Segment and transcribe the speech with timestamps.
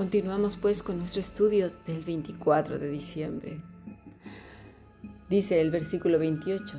[0.00, 3.60] Continuamos pues con nuestro estudio del 24 de diciembre.
[5.28, 6.78] Dice el versículo 28,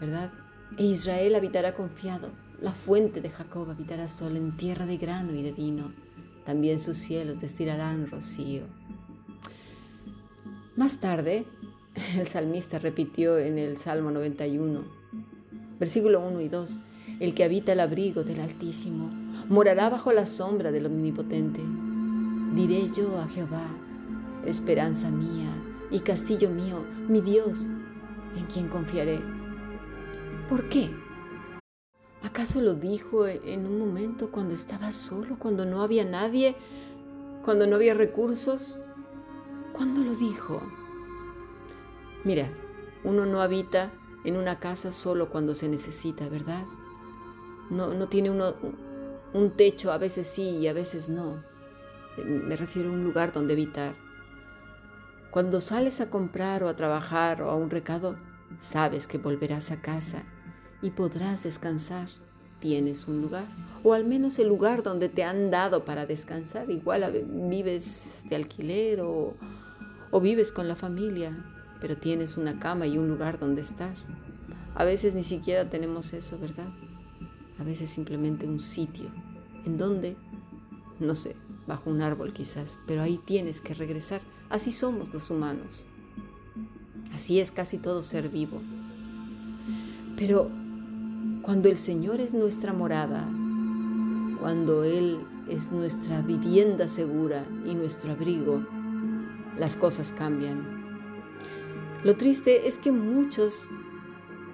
[0.00, 0.32] ¿verdad?
[0.78, 5.42] E Israel habitará confiado, la fuente de Jacob habitará sola en tierra de grano y
[5.42, 5.92] de vino,
[6.46, 8.62] también sus cielos destilarán rocío.
[10.76, 11.44] Más tarde,
[12.16, 14.82] el salmista repitió en el Salmo 91,
[15.78, 16.78] versículo 1 y 2,
[17.20, 19.10] el que habita el abrigo del Altísimo
[19.50, 21.60] morará bajo la sombra del Omnipotente.
[22.56, 23.66] Diré yo a Jehová,
[24.46, 25.50] esperanza mía
[25.90, 27.66] y castillo mío, mi Dios,
[28.34, 29.20] en quien confiaré.
[30.48, 30.90] ¿Por qué?
[32.22, 36.56] ¿Acaso lo dijo en un momento cuando estaba solo, cuando no había nadie,
[37.44, 38.80] cuando no había recursos?
[39.74, 40.62] ¿Cuándo lo dijo?
[42.24, 42.48] Mira,
[43.04, 43.92] uno no habita
[44.24, 46.64] en una casa solo cuando se necesita, ¿verdad?
[47.68, 48.54] No, tiene uno
[49.34, 51.54] un techo, a veces sí y a veces no.
[52.24, 53.94] Me refiero a un lugar donde habitar.
[55.30, 58.16] Cuando sales a comprar o a trabajar o a un recado,
[58.56, 60.22] sabes que volverás a casa
[60.80, 62.08] y podrás descansar.
[62.60, 63.46] Tienes un lugar,
[63.82, 66.70] o al menos el lugar donde te han dado para descansar.
[66.70, 69.36] Igual vives de alquiler o,
[70.10, 71.36] o vives con la familia,
[71.80, 73.94] pero tienes una cama y un lugar donde estar.
[74.74, 76.68] A veces ni siquiera tenemos eso, ¿verdad?
[77.58, 79.10] A veces simplemente un sitio.
[79.66, 80.16] ¿En donde,
[80.98, 81.36] No sé,
[81.66, 84.20] bajo un árbol quizás, pero ahí tienes que regresar.
[84.48, 85.86] Así somos los humanos.
[87.12, 88.60] Así es casi todo ser vivo.
[90.16, 90.50] Pero
[91.42, 93.28] cuando el Señor es nuestra morada,
[94.40, 98.64] cuando Él es nuestra vivienda segura y nuestro abrigo,
[99.58, 100.76] las cosas cambian.
[102.04, 103.68] Lo triste es que muchos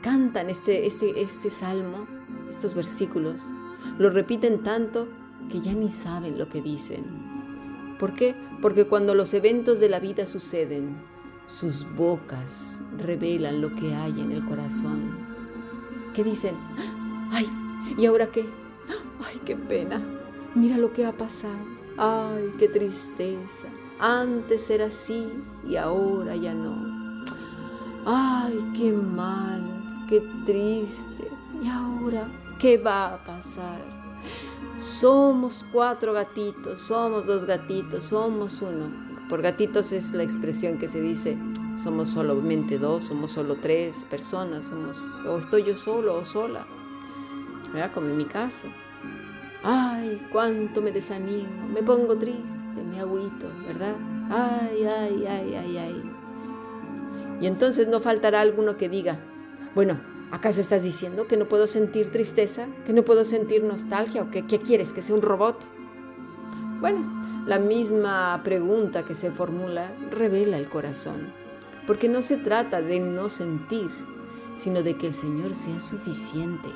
[0.01, 2.07] cantan este, este, este salmo,
[2.49, 3.51] estos versículos,
[3.99, 5.09] lo repiten tanto
[5.51, 7.05] que ya ni saben lo que dicen.
[7.99, 8.35] ¿Por qué?
[8.61, 10.97] Porque cuando los eventos de la vida suceden,
[11.47, 15.17] sus bocas revelan lo que hay en el corazón.
[16.15, 16.55] ¿Qué dicen?
[17.31, 17.49] ¡Ay!
[17.99, 18.47] ¿Y ahora qué?
[19.25, 20.01] ¡Ay, qué pena!
[20.55, 21.65] Mira lo que ha pasado.
[21.97, 23.69] ¡Ay, qué tristeza!
[23.99, 25.29] Antes era así
[25.67, 27.25] y ahora ya no.
[28.05, 30.07] ¡Ay, qué mal!
[30.09, 31.31] ¡Qué triste!
[31.63, 33.81] ¿Y ahora qué va a pasar?
[34.83, 38.91] Somos cuatro gatitos, somos dos gatitos, somos uno.
[39.29, 41.39] Por gatitos es la expresión que se dice,
[41.81, 46.67] somos solamente dos, somos solo tres personas, somos, o estoy yo solo o sola.
[47.73, 47.93] ¿Verdad?
[47.95, 48.67] Como en mi caso.
[49.63, 53.95] Ay, cuánto me desanimo, me pongo triste, me agüito, ¿verdad?
[54.31, 56.03] Ay, ay, ay, ay, ay.
[57.41, 59.21] Y entonces no faltará alguno que diga,
[59.77, 60.01] bueno,
[60.33, 64.43] ¿acaso estás diciendo que no puedo sentir tristeza, que no puedo sentir nostalgia o qué
[64.43, 65.65] quieres, que sea un robot?
[66.81, 71.33] Bueno, la misma pregunta que se formula revela el corazón,
[71.87, 73.91] porque no se trata de no sentir,
[74.57, 76.71] sino de que el Señor sea suficiente,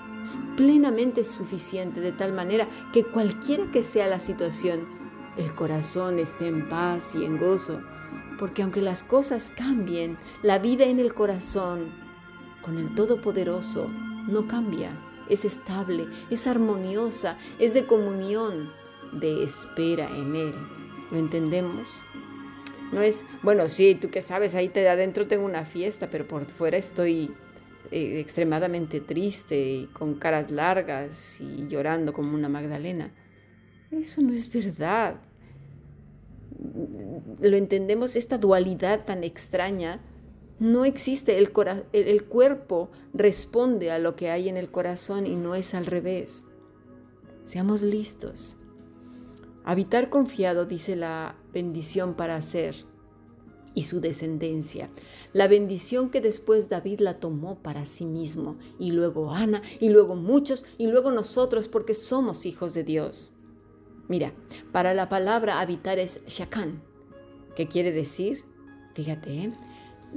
[0.56, 4.84] plenamente suficiente, de tal manera que cualquiera que sea la situación,
[5.38, 7.80] el corazón esté en paz y en gozo,
[8.38, 12.05] porque aunque las cosas cambien, la vida en el corazón
[12.66, 13.86] con el Todopoderoso
[14.28, 14.90] no cambia,
[15.30, 18.72] es estable, es armoniosa, es de comunión,
[19.12, 20.54] de espera en Él.
[21.12, 22.02] ¿Lo entendemos?
[22.92, 26.44] No es, bueno, sí, tú que sabes, ahí te adentro tengo una fiesta, pero por
[26.44, 27.32] fuera estoy
[27.92, 33.12] eh, extremadamente triste y con caras largas y llorando como una Magdalena.
[33.92, 35.20] Eso no es verdad
[37.40, 40.00] lo entendemos, esta dualidad tan extraña,
[40.58, 41.38] no existe.
[41.38, 41.52] El,
[41.92, 46.44] el, cuerpo responde a lo que hay en el corazón y no es al revés.
[47.44, 48.56] Seamos listos.
[49.64, 52.86] Habitar confiado, dice la bendición para hacer
[53.74, 54.90] y su descendencia.
[55.32, 60.16] La bendición que después David la tomó para sí mismo, y luego Ana, y luego
[60.16, 63.32] muchos, y luego nosotros, porque somos hijos de Dios.
[64.08, 64.32] Mira,
[64.72, 66.82] para la palabra habitar es shakan,
[67.54, 68.44] que quiere decir,
[68.94, 69.52] fíjate, ¿eh?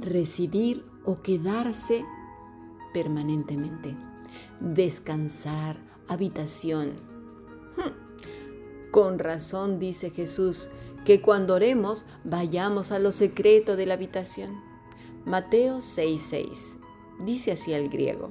[0.00, 2.04] Residir o quedarse
[2.92, 3.96] permanentemente,
[4.60, 5.76] descansar,
[6.08, 6.90] habitación.
[7.76, 8.90] Hmm.
[8.90, 10.70] Con razón dice Jesús
[11.04, 14.60] que cuando oremos vayamos a lo secreto de la habitación.
[15.24, 16.78] Mateo 6:6
[17.24, 18.30] dice así el griego,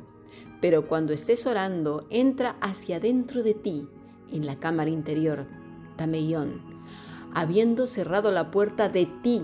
[0.62, 3.88] pero cuando estés orando, entra hacia adentro de ti
[4.32, 5.48] en la cámara interior,
[5.96, 6.62] Tameyón,
[7.34, 9.44] habiendo cerrado la puerta de ti,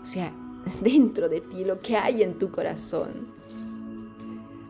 [0.00, 0.34] o sea,
[0.80, 3.34] dentro de ti, lo que hay en tu corazón.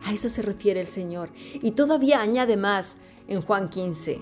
[0.03, 1.29] A eso se refiere el Señor.
[1.61, 2.97] Y todavía añade más
[3.27, 4.21] en Juan 15.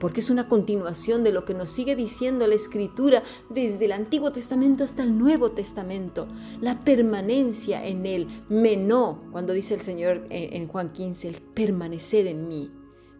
[0.00, 4.30] porque es una continuación de lo que nos sigue diciendo la Escritura desde el Antiguo
[4.30, 6.28] Testamento hasta el Nuevo Testamento.
[6.60, 12.46] La permanencia en Él, menó, cuando dice el Señor en Juan 15, el permanecer en
[12.46, 12.70] mí.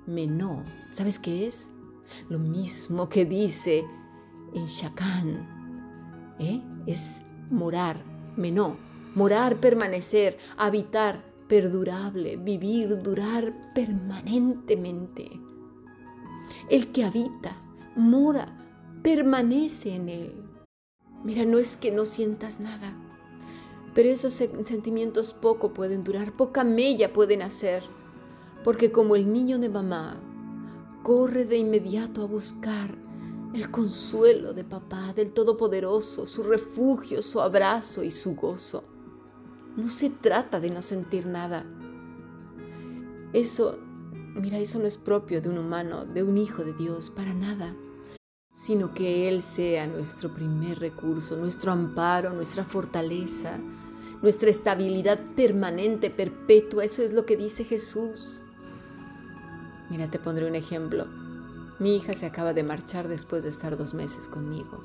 [0.07, 1.73] Menó, ¿sabes qué es?
[2.29, 3.85] Lo mismo que dice
[4.55, 6.63] en Shacán, ¿eh?
[6.87, 8.03] es morar,
[8.37, 8.77] menó,
[9.15, 15.41] morar, permanecer, habitar, perdurable, vivir, durar permanentemente.
[16.69, 17.57] El que habita,
[17.97, 18.57] mora,
[19.03, 20.33] permanece en él.
[21.25, 22.97] Mira, no es que no sientas nada,
[23.95, 27.83] pero esos sentimientos poco pueden durar, poca mella pueden hacer,
[28.63, 30.21] porque como el niño de mamá
[31.03, 32.95] corre de inmediato a buscar
[33.59, 38.85] el consuelo de papá, del Todopoderoso, su refugio, su abrazo y su gozo.
[39.77, 41.65] No se trata de no sentir nada.
[43.33, 43.79] Eso
[44.41, 47.75] Mira, eso no es propio de un humano, de un hijo de Dios, para nada,
[48.55, 53.59] sino que Él sea nuestro primer recurso, nuestro amparo, nuestra fortaleza,
[54.23, 56.85] nuestra estabilidad permanente, perpetua.
[56.85, 58.45] Eso es lo que dice Jesús.
[59.91, 61.07] Mira, te pondré un ejemplo.
[61.79, 64.83] Mi hija se acaba de marchar después de estar dos meses conmigo.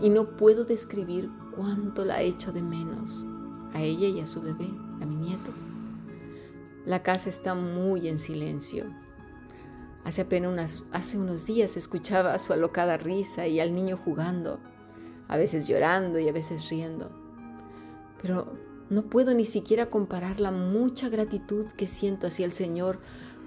[0.00, 3.24] Y no puedo describir cuánto la he hecho de menos,
[3.72, 4.68] a ella y a su bebé,
[5.00, 5.52] a mi nieto.
[6.84, 8.86] La casa está muy en silencio.
[10.04, 14.58] Hace apenas hace unos días escuchaba su alocada risa y al niño jugando,
[15.28, 17.12] a veces llorando y a veces riendo.
[18.20, 18.58] Pero
[18.90, 22.98] no puedo ni siquiera comparar la mucha gratitud que siento hacia el Señor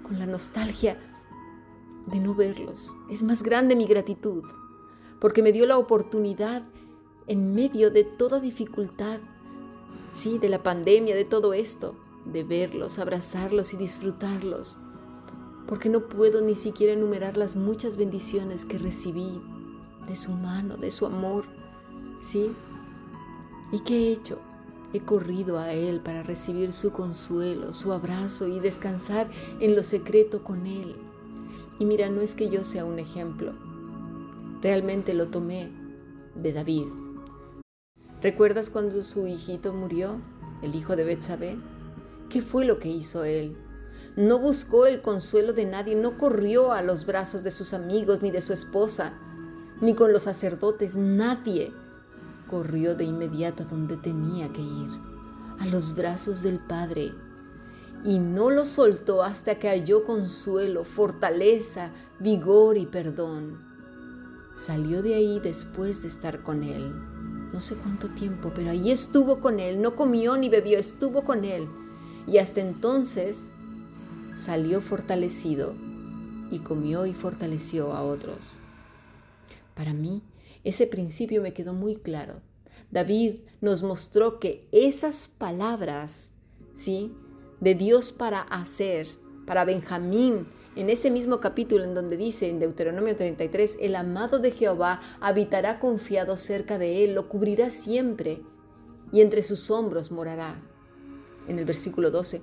[0.02, 0.98] con la nostalgia
[2.06, 2.94] de no verlos.
[3.10, 4.44] Es más grande mi gratitud,
[5.20, 6.62] porque me dio la oportunidad
[7.26, 9.20] en medio de toda dificultad,
[10.10, 14.78] sí, de la pandemia, de todo esto, de verlos, abrazarlos y disfrutarlos,
[15.66, 19.40] porque no puedo ni siquiera enumerar las muchas bendiciones que recibí
[20.06, 21.44] de su mano, de su amor,
[22.20, 22.52] ¿sí?
[23.72, 24.38] ¿Y qué he hecho?
[24.92, 30.44] He corrido a Él para recibir su consuelo, su abrazo y descansar en lo secreto
[30.44, 30.96] con Él.
[31.78, 33.52] Y mira, no es que yo sea un ejemplo,
[34.62, 35.70] realmente lo tomé
[36.34, 36.86] de David.
[38.22, 40.20] ¿Recuerdas cuando su hijito murió,
[40.62, 41.58] el hijo de Betsabé?
[42.30, 43.56] ¿Qué fue lo que hizo él?
[44.16, 48.30] No buscó el consuelo de nadie, no corrió a los brazos de sus amigos ni
[48.30, 49.12] de su esposa,
[49.82, 51.72] ni con los sacerdotes, nadie
[52.48, 54.88] corrió de inmediato a donde tenía que ir,
[55.58, 57.12] a los brazos del Padre,
[58.04, 63.64] y no lo soltó hasta que halló consuelo, fortaleza, vigor y perdón.
[64.54, 66.94] Salió de ahí después de estar con él.
[67.52, 71.44] No sé cuánto tiempo, pero ahí estuvo con él, no comió ni bebió, estuvo con
[71.44, 71.68] él
[72.26, 73.52] y hasta entonces
[74.34, 75.74] salió fortalecido
[76.50, 78.58] y comió y fortaleció a otros.
[79.74, 80.22] Para mí,
[80.64, 82.40] ese principio me quedó muy claro.
[82.90, 86.32] David nos mostró que esas palabras,
[86.72, 87.12] ¿sí?
[87.60, 89.06] De Dios para hacer,
[89.46, 94.50] para Benjamín, en ese mismo capítulo en donde dice en Deuteronomio 33, el amado de
[94.50, 98.42] Jehová habitará confiado cerca de él, lo cubrirá siempre
[99.10, 100.60] y entre sus hombros morará
[101.48, 102.42] en el versículo 12.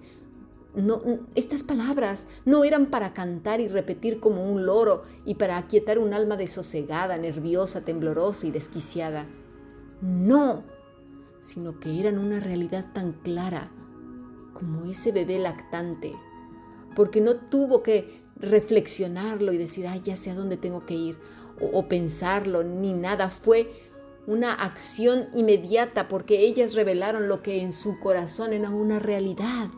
[0.73, 0.99] No,
[1.35, 6.15] estas palabras no eran para cantar y repetir como un loro y para aquietar un
[6.15, 9.27] alma desosegada, nerviosa, temblorosa y desquiciada.
[10.01, 10.63] No,
[11.39, 13.69] sino que eran una realidad tan clara
[14.63, 16.13] como ese bebé lactante,
[16.95, 21.17] porque no tuvo que reflexionarlo y decir, ay, ya sé a dónde tengo que ir,
[21.59, 23.69] o, o pensarlo, ni nada, fue
[24.25, 29.69] una acción inmediata porque ellas revelaron lo que en su corazón era una realidad.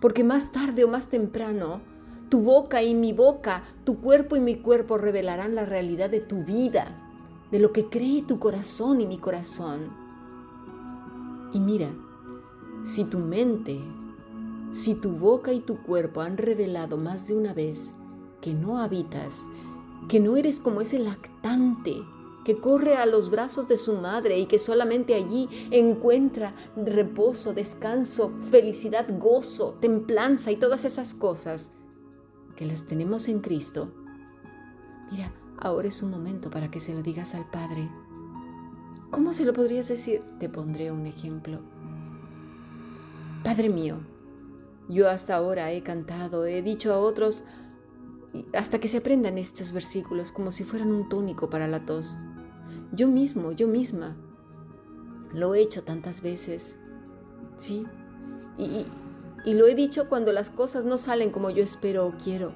[0.00, 1.80] Porque más tarde o más temprano,
[2.28, 6.44] tu boca y mi boca, tu cuerpo y mi cuerpo revelarán la realidad de tu
[6.44, 7.02] vida,
[7.50, 9.90] de lo que cree tu corazón y mi corazón.
[11.52, 11.88] Y mira,
[12.82, 13.80] si tu mente,
[14.70, 17.94] si tu boca y tu cuerpo han revelado más de una vez
[18.40, 19.46] que no habitas,
[20.08, 22.02] que no eres como ese lactante,
[22.44, 28.32] que corre a los brazos de su madre y que solamente allí encuentra reposo, descanso,
[28.50, 31.72] felicidad, gozo, templanza y todas esas cosas
[32.54, 33.92] que las tenemos en Cristo.
[35.10, 37.90] Mira, ahora es un momento para que se lo digas al Padre.
[39.10, 40.22] ¿Cómo se lo podrías decir?
[40.38, 41.60] Te pondré un ejemplo.
[43.46, 43.98] Padre mío,
[44.88, 47.44] yo hasta ahora he cantado, he dicho a otros,
[48.52, 52.18] hasta que se aprendan estos versículos como si fueran un tónico para la tos.
[52.90, 54.16] Yo mismo, yo misma.
[55.32, 56.80] Lo he hecho tantas veces.
[57.56, 57.86] ¿Sí?
[58.58, 58.84] Y,
[59.44, 62.52] y, lo he dicho cuando las cosas no salen como yo espero o quiero.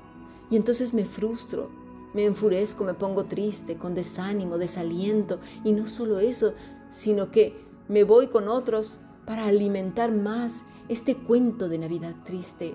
[0.50, 1.70] Y entonces me frustro,
[2.14, 5.38] me enfurezco, me pongo triste, con desánimo, desaliento.
[5.62, 6.52] Y no solo eso,
[6.90, 8.98] sino que me voy con otros
[9.30, 12.74] para alimentar más este cuento de Navidad triste.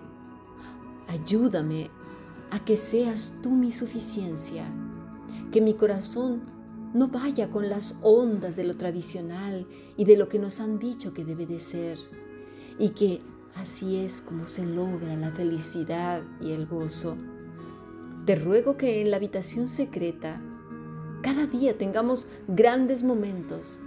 [1.10, 1.90] Ayúdame
[2.50, 4.64] a que seas tú mi suficiencia,
[5.52, 6.44] que mi corazón
[6.94, 11.14] no vaya con las ondas de lo tradicional y de lo que nos han dicho
[11.14, 11.98] que debe de ser,
[12.80, 13.20] y que
[13.56, 17.18] así es como se logra la felicidad y el gozo.
[18.26, 20.42] Te ruego que en la habitación secreta
[21.22, 23.82] cada día tengamos grandes momentos,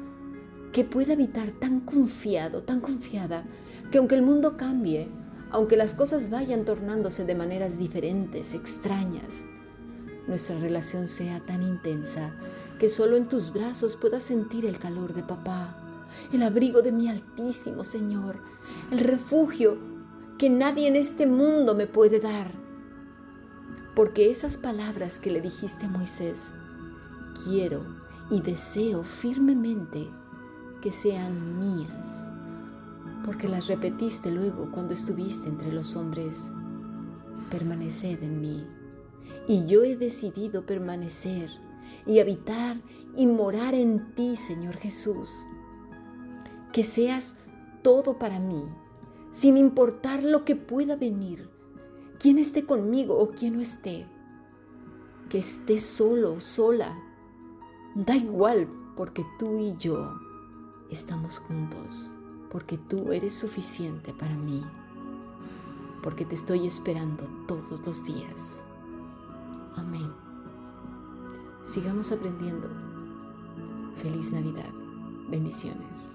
[0.72, 3.44] que pueda habitar tan confiado, tan confiada,
[3.90, 5.08] que aunque el mundo cambie,
[5.50, 9.46] aunque las cosas vayan tornándose de maneras diferentes, extrañas,
[10.26, 12.32] nuestra relación sea tan intensa
[12.78, 15.76] que solo en tus brazos pueda sentir el calor de papá,
[16.32, 18.36] el abrigo de mi altísimo Señor,
[18.90, 19.78] el refugio
[20.36, 22.52] que nadie en este mundo me puede dar.
[23.96, 26.54] Porque esas palabras que le dijiste a Moisés,
[27.44, 27.84] quiero
[28.30, 30.08] y deseo firmemente
[30.80, 32.28] que sean mías,
[33.24, 36.52] porque las repetiste luego cuando estuviste entre los hombres.
[37.50, 38.66] Permaneced en mí.
[39.46, 41.50] Y yo he decidido permanecer
[42.06, 42.80] y habitar
[43.16, 45.46] y morar en ti, Señor Jesús.
[46.72, 47.36] Que seas
[47.82, 48.64] todo para mí,
[49.30, 51.48] sin importar lo que pueda venir
[52.18, 54.06] quien esté conmigo o quien no esté,
[55.28, 56.98] que esté solo o sola,
[57.94, 60.14] da igual porque tú y yo
[60.90, 62.10] estamos juntos,
[62.50, 64.64] porque tú eres suficiente para mí,
[66.02, 68.66] porque te estoy esperando todos los días.
[69.76, 70.12] Amén.
[71.64, 72.68] Sigamos aprendiendo.
[73.96, 74.70] Feliz Navidad.
[75.28, 76.12] Bendiciones.